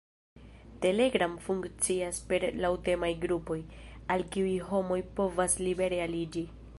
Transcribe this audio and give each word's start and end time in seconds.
Telegram 0.85 1.35
funkcias 1.47 2.21
per 2.31 2.41
laŭtemaj 2.65 3.11
grupoj, 3.27 3.59
al 4.15 4.27
kiuj 4.37 4.57
homoj 4.71 5.01
povas 5.21 5.59
libere 5.69 6.05
aliĝi. 6.11 6.47